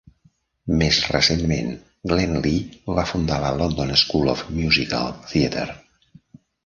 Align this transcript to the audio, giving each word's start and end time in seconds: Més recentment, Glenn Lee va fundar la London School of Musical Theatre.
Més 0.77 0.97
recentment, 1.15 1.67
Glenn 2.11 2.39
Lee 2.45 2.63
va 3.01 3.05
fundar 3.11 3.37
la 3.45 3.53
London 3.61 3.93
School 4.05 4.33
of 4.37 4.43
Musical 4.59 5.13
Theatre. 5.33 5.77